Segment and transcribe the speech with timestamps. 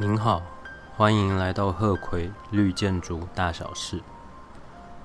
[0.00, 0.42] 您好，
[0.96, 4.00] 欢迎来到鹤葵绿建筑大小事。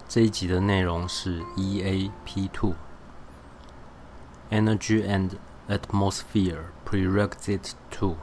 [0.08, 2.76] 这一集的内容是 EAP Two
[4.52, 5.32] Energy and
[5.68, 8.18] Atmosphere Prerequisite Two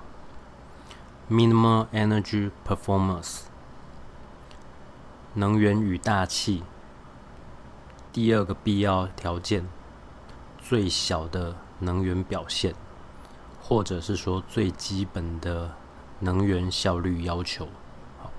[1.29, 3.41] Minimal Energy Performance
[5.35, 6.63] 能源与大气
[8.13, 9.67] 第二个必要条件，
[10.61, 12.77] 最小的能源表现，
[13.61, 15.80] 或者是说最基本的。
[16.21, 17.67] 能源效率要求，
[18.23, 18.31] 好，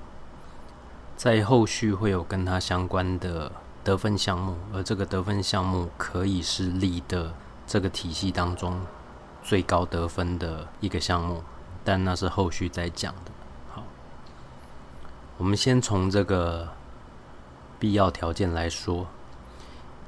[1.17, 3.51] 在后续会有跟它相关的
[3.83, 7.33] 得分项目，而这个得分项目可以是力的
[7.65, 8.79] 这个体系当中
[9.43, 11.43] 最高得分的一个项目，
[11.83, 13.31] 但那是后续再讲的。
[13.73, 13.83] 好，
[15.37, 16.69] 我们先从这个
[17.79, 19.07] 必要条件来说，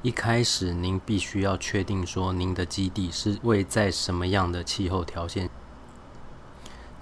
[0.02, 5.50] 一开始您必须要确定说您的基地是位在什么样的气候条件。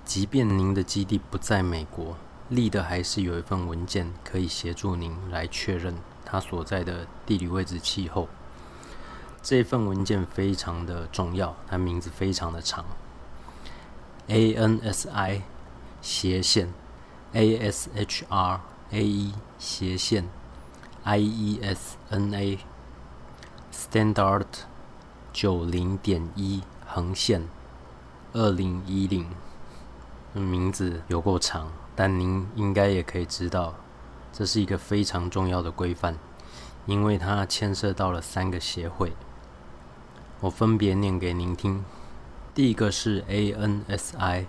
[0.04, 2.16] 即便您的基地不在美国，
[2.48, 8.28] 立的还是有一份文件可以协助您来确认它所在的地理位置、气候。
[9.42, 12.84] 这份文件非常的重要，它名字非常的长
[14.28, 15.42] ，ANSI
[16.00, 16.72] 斜线
[17.32, 18.60] ASHRAE
[19.58, 20.28] 斜线
[21.04, 22.58] IESNA
[23.72, 24.46] Standard
[25.32, 27.48] 九零点一横线
[28.32, 29.26] 二零一零。
[30.40, 33.74] 名字有够长，但您应该也可以知道，
[34.32, 36.16] 这是一个非常重要的规范，
[36.86, 39.12] 因为它牵涉到了三个协会。
[40.40, 41.84] 我分别念给您听。
[42.54, 44.46] 第一个是 ANSI，American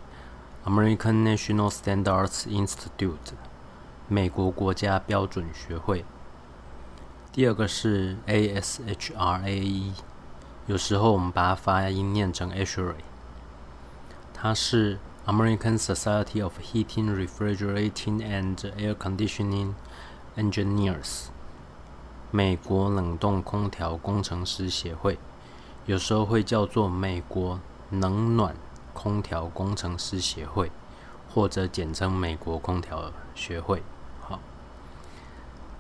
[1.24, 3.34] National Standards Institute，
[4.08, 6.06] 美国国家标准学会。
[7.34, 9.92] 第二个是 ASHRAE，
[10.68, 12.96] 有时候我们把它发音念成 ASHRA，
[14.34, 14.98] 它是。
[15.27, 19.75] American Society of Heating, Refrigerating and Air Conditioning
[20.37, 21.27] Engineers，
[22.31, 25.19] 美国冷冻空调工程师协会，
[25.85, 27.61] 有时候会叫做美国
[27.91, 28.55] 冷暖
[28.95, 30.71] 空调工程师协会，
[31.35, 33.83] 或者简称美国空调学会。
[34.21, 34.39] 好，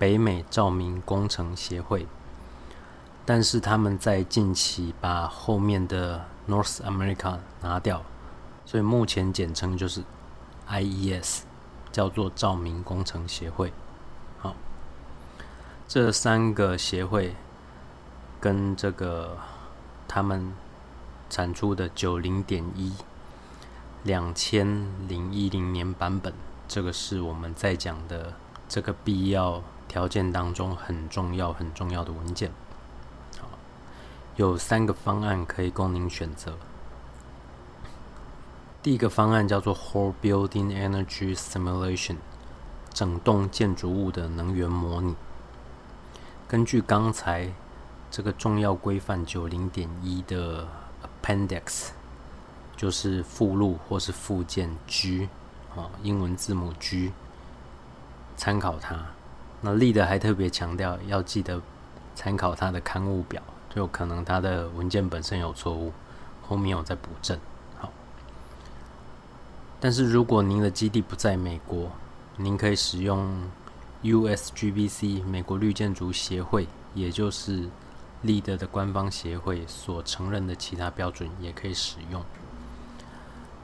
[0.00, 2.06] 北美照明工程协会，
[3.26, 8.02] 但是他们在近期把后面的 North America 拿掉，
[8.64, 10.02] 所以目前简称就是
[10.66, 11.42] IES，
[11.92, 13.74] 叫做照明工程协会。
[14.38, 14.56] 好，
[15.86, 17.36] 这三个协会
[18.40, 19.36] 跟这个
[20.08, 20.54] 他们
[21.28, 22.94] 产出的九零点一
[24.02, 24.66] 两千
[25.06, 26.32] 零一零年版本，
[26.66, 28.32] 这个是我们在讲的
[28.66, 29.62] 这个必要。
[29.90, 32.52] 条件当中很重要、很重要的文件，
[33.40, 33.48] 好，
[34.36, 36.56] 有三个方案可以供您选择。
[38.84, 42.18] 第一个方案叫做 Whole Building Energy Simulation，
[42.94, 45.16] 整栋建筑物的能源模拟。
[46.46, 47.52] 根据刚才
[48.12, 50.68] 这个重要规范九零点一的
[51.02, 51.88] Appendix，
[52.76, 55.28] 就是附录或是附件 G，
[55.74, 57.10] 啊，英文字母 G，
[58.36, 59.04] 参考它。
[59.60, 61.60] 那立的还特别强调要记得
[62.14, 63.42] 参考他的刊物表，
[63.74, 65.92] 就可能他的文件本身有错误，
[66.42, 67.38] 后面有在补正。
[67.78, 67.92] 好，
[69.78, 71.90] 但是如果您的基地不在美国，
[72.36, 73.30] 您可以使用
[74.02, 77.68] USGBC 美国绿建筑协会，也就是
[78.22, 82.22] 立德的官方协会所承认的其他标准也可以使用。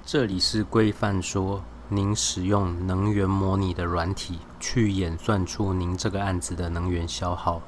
[0.05, 1.63] 这里是规范说。
[1.89, 7.63] 您使用能源模拟的软体去演算出您这个案子的能源消耗，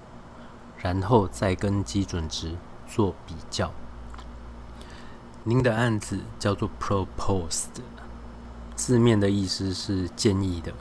[0.78, 2.54] 然后再跟基准值
[2.86, 3.70] 做比较。
[5.44, 7.68] 您的案子叫做 proposed，
[8.74, 10.72] 字面的意思是建议的。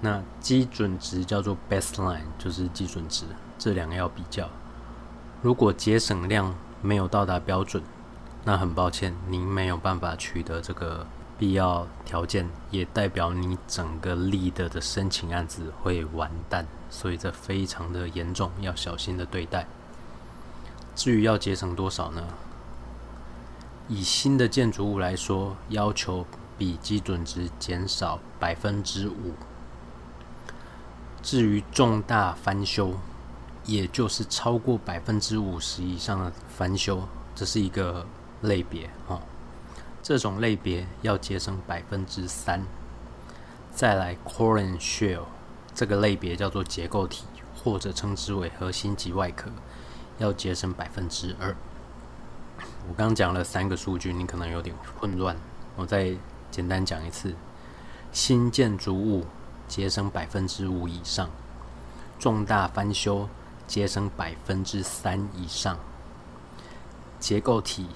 [0.00, 3.24] 那基准值叫做 baseline，就是基准值。
[3.58, 4.48] 这两个要比较。
[5.42, 7.82] 如果节省量没有到达标准，
[8.44, 11.06] 那很抱歉，您没有办法取得这个。
[11.38, 19.66] 必要条件也代表你整个立的的申请案子会完蛋，所以这非常的严重，要小心的对待。
[20.94, 22.22] 至于要节省多少呢？
[23.88, 26.24] 以新的建筑物来说，要求
[26.56, 29.34] 比基准值减少百分之五。
[31.22, 32.94] 至于重大翻修，
[33.64, 37.02] 也就是超过百分之五十以上的翻修，
[37.34, 38.06] 这是一个
[38.42, 39.20] 类别啊。
[40.04, 42.60] 这种类别要节省百分之三，
[43.74, 45.22] 再来 core and shell
[45.74, 47.24] 这个类别叫做结构体，
[47.56, 49.50] 或者称之为核心及外壳，
[50.18, 51.56] 要节省百分之二。
[52.86, 55.34] 我刚讲了三个数据，你可能有点混乱，
[55.74, 56.14] 我再
[56.50, 57.34] 简单讲一次：
[58.12, 59.24] 新建筑物
[59.66, 61.30] 节省百分之五以上，
[62.18, 63.26] 重大翻修
[63.66, 65.78] 节省百分之三以上，
[67.18, 67.88] 结构体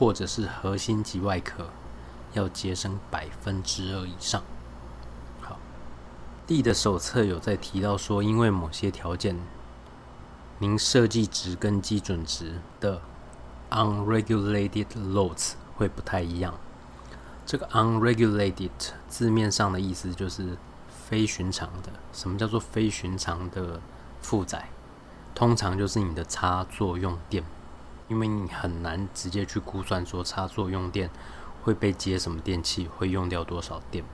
[0.00, 1.66] 或者是核心及外壳
[2.32, 4.42] 要节省百分之二以上。
[5.42, 5.58] 好，
[6.46, 9.38] 地的手册有在提到说，因为某些条件，
[10.58, 13.02] 您设计值跟基准值的。
[13.70, 16.54] Unregulated loads 会不太一样。
[17.44, 18.70] 这个 unregulated
[19.06, 20.56] 字面上的意思就是
[20.88, 21.92] 非寻常的。
[22.12, 23.78] 什么叫做非寻常的
[24.22, 24.70] 负载？
[25.34, 27.44] 通常就是你的插座用电，
[28.10, 31.08] 因为你很难直接去估算说插座用电
[31.62, 34.04] 会被接什么电器，会用掉多少电。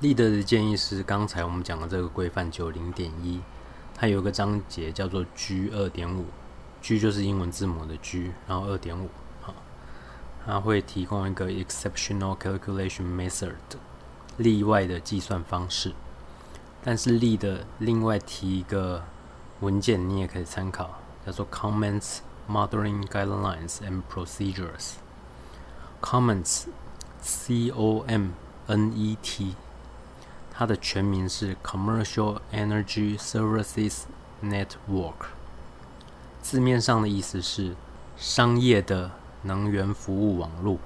[0.00, 3.40] 立德的建议是，刚才我们讲的这个规范九零点一，
[3.94, 6.26] 它有个章节叫做 G 二点五。
[6.80, 9.08] G 就是英文字母的 G，然后二点五，
[9.40, 9.54] 好，
[10.44, 13.54] 它会提供一个 exceptional calculation method，
[14.36, 15.94] 例外的计算方式。
[16.82, 19.02] 但是例的另外提一个
[19.60, 22.18] 文件，你也可以参考，叫做 Comments
[22.48, 24.94] Modeling Guidelines and Procedures。
[26.00, 28.30] Comments，C O M
[28.66, 29.54] N E T，
[30.52, 34.02] 它的全名是 Commercial Energy Services
[34.42, 35.28] Network。
[36.42, 37.74] 字面上的意思是
[38.16, 39.12] 商业的
[39.42, 40.78] 能源服务网络，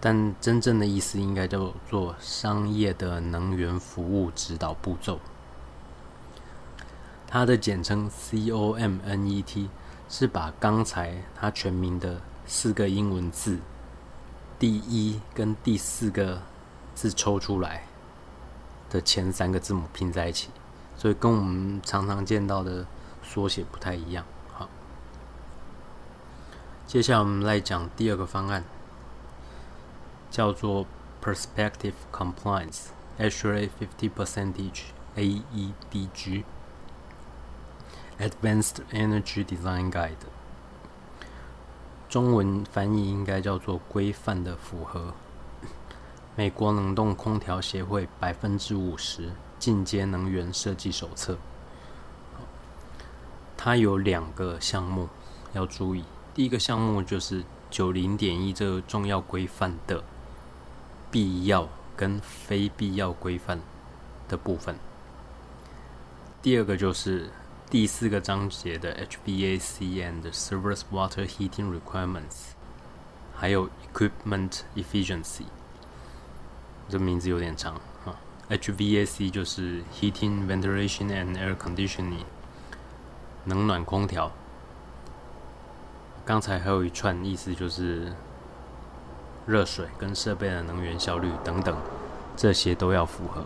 [0.00, 5.20] 但真正的意思应该叫做商业的能源服务指导步骤。
[7.26, 9.68] 它的简称 COMNET
[10.08, 13.58] 是把刚才它全名的四个英文字
[14.58, 16.42] 第一跟第四个
[16.94, 17.84] 字抽出来
[18.88, 20.50] 的前三个字母拼在一起，
[20.96, 22.86] 所以跟我们常常见到的。
[23.28, 24.68] 缩写不太一样，好。
[26.86, 28.62] 接下来我们来讲第二个方案，
[30.30, 30.86] 叫做
[31.20, 34.82] Perspective Compliance Actually Fifty Percentage
[35.16, 36.44] AEDG
[38.18, 40.26] Advanced Energy Design Guide。
[42.08, 45.12] 中文翻译应该叫做规范的符合。
[46.34, 51.36] 美国冷冻空调协会百分之五十进阶能源设计手册。
[53.54, 55.10] 它有两个项目
[55.52, 56.02] 要注意。
[56.32, 60.02] 第一个项目就是九零点一这个重要规范的
[61.10, 63.60] 必要跟非必要规范
[64.26, 64.76] 的部分。
[66.40, 67.30] 第二个就是
[67.68, 72.52] 第四个章节的 HVAC and Service Water Heating Requirements，
[73.34, 75.46] 还有 Equipment Efficiency。
[76.88, 77.74] 这名字有点长
[78.04, 78.14] 啊。
[78.48, 82.22] HVAC 就是 Heating, Ventilation and Air Conditioning。
[83.46, 84.30] 冷暖空调，
[86.24, 88.12] 刚才还有一串意思，就是
[89.44, 91.76] 热水跟设备的能源效率等等，
[92.36, 93.42] 这些都要符合。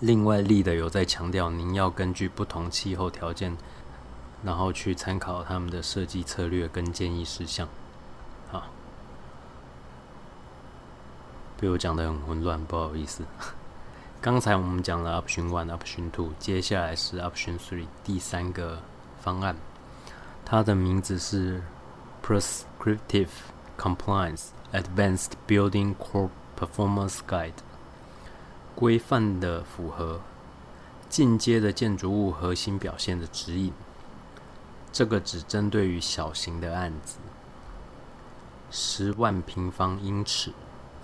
[0.00, 3.54] 另外，立的有在强调，您要根据不同气候条件，
[4.42, 7.68] 然后去参考他们的设计策略跟建议事项。
[8.50, 8.64] 好，
[11.58, 13.24] 被我讲的很混乱，不好意思。
[14.22, 18.78] 刚才我们讲了 Option One、Option Two，接下来是 Option Three，第三个
[19.20, 19.54] 方案，
[20.46, 21.62] 它的名字是
[22.22, 23.28] Prescriptive
[23.78, 27.52] Compliance Advanced Building Core Performance Guide，
[28.80, 30.20] 规范的符合
[31.08, 33.72] 进阶的建筑物核心表现的指引。
[34.90, 37.18] 这个只针对于小型的案子，
[38.70, 40.52] 十万平方英尺，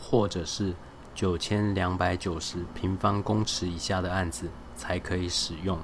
[0.01, 0.75] 或者是。
[1.15, 5.79] 九千两百九十平方公尺以下的案子才可以使用，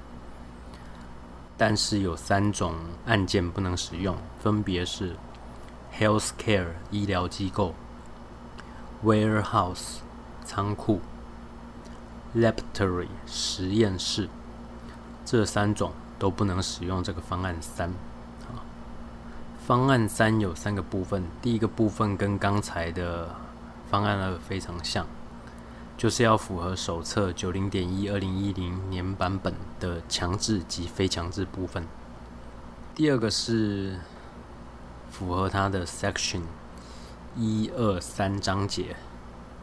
[1.57, 2.75] 但是有三种
[3.07, 5.17] 案件不能使用，分别是
[5.99, 7.73] healthcare 医疗机构、
[9.03, 10.01] warehouse
[10.45, 11.01] 仓库、
[12.35, 14.29] laboratory 实验室，
[15.25, 17.93] 这三种都不能使用这个方案三。
[19.67, 23.35] 方案三有三个部分，第一个部分跟刚才的
[23.91, 25.07] 方案二非常像。
[25.95, 31.87] 就是要符合手册九零点一二零一零年版本的强制及非强制部分。
[32.93, 34.01] 第二个是
[35.12, 36.41] 符合它的 section
[37.37, 38.97] 一二三章节，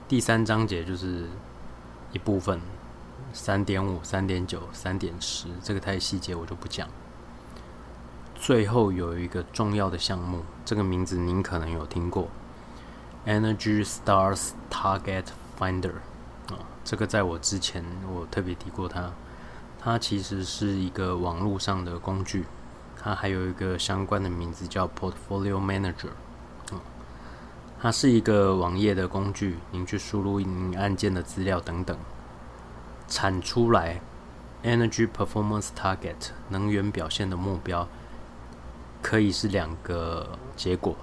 [0.08, 1.26] 第三章节就是
[2.12, 2.60] 一部分
[3.34, 6.88] 三点五、三点九、三点十，这个太细节我就不讲。
[8.36, 12.30] 最后有一个重要的项目，这个名字您可能有听过
[13.26, 15.26] ，Energy Stars Target
[15.60, 15.94] Finder。
[16.48, 19.12] 啊这个在我之前我特别提过它，
[19.80, 22.46] 它其实是一个网络上的工具，
[22.98, 26.10] 它还有一个相关的名字叫 Portfolio Manager。
[27.82, 31.98] 它是一个网页的工具，您去输入您案件的资料等等，
[33.08, 34.02] 产出来
[34.66, 37.88] Energy Performance Target 能源表现的目标，
[39.02, 40.94] 可以是两个结果。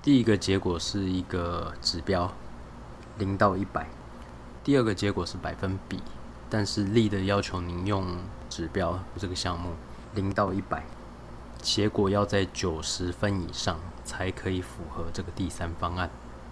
[0.00, 2.32] 第一个结果是一个指标，
[3.18, 3.86] 零到一百；
[4.62, 6.00] 第二个结果是百分比，
[6.48, 8.06] 但是力的要求您用
[8.48, 9.70] 指标这个项目
[10.14, 10.84] 零到一百。
[11.66, 16.08] 结果要在九十分以上才可以符合这个第三方案。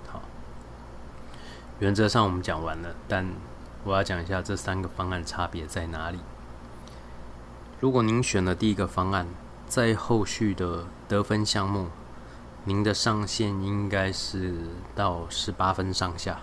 [0.09, 0.21] 好，
[1.79, 3.33] 原则上我们讲完了，但
[3.85, 6.19] 我要讲一下这三个方案差别在哪里。
[7.79, 9.29] 如果您选了第一个方案，
[9.69, 11.87] 在后续的得分项目，
[12.65, 14.53] 您的上限应该是
[14.97, 16.41] 到十八分上下，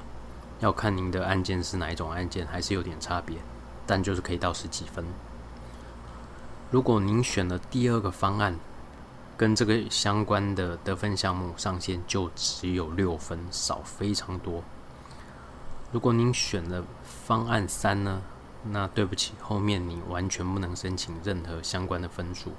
[0.62, 3.40] 要看您的案件是哪一种案件，还是有点差别，
[3.86, 5.04] 但就是可以到十几分。
[6.72, 8.58] 如果您选了第二个方案，
[9.36, 14.64] 跟这个相关的得分项目上限就只有六分，少非常多。
[15.92, 18.22] 如果您选了方案三呢，
[18.64, 22.54] 那对不起，后面你完全不能申请任何相关的分数，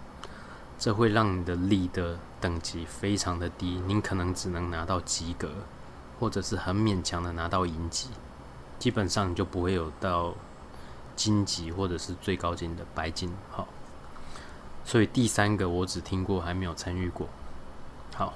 [0.78, 5.50] 这会让你的力的等级非常的低，您可能只能拿到及格，
[6.20, 8.10] 或者是很勉强的拿到银级，
[8.78, 10.34] 基本上就不会有到
[11.16, 13.32] 金级或者是最高级的白金。
[13.50, 13.66] 好。
[14.84, 17.28] 所以第三个我只听过，还没有参与过。
[18.14, 18.34] 好，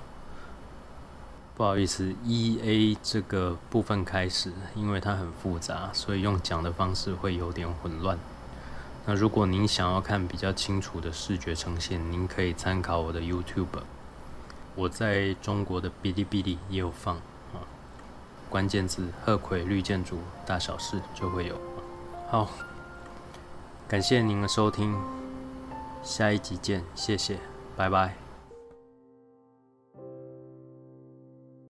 [1.57, 8.19] 不好意思，E A 这个部分开始，因为它很复杂，所以用讲的方式会有点混乱。
[9.05, 13.83] 那如果您想要看比较清楚的视觉呈现，您可以参考我的 YouTube，
[14.75, 17.17] 我在中国的哔哩哔哩也有放
[17.53, 17.63] 啊。
[18.49, 21.61] 关键字“鹤葵绿建筑大小事”就会有。
[22.31, 22.51] 好，
[23.87, 25.26] 感谢您的收听。
[26.07, 27.37] 下一集见，谢谢，
[27.77, 28.26] 拜拜。